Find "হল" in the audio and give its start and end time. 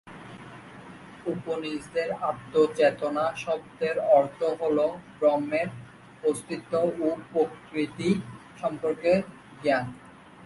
4.61-4.77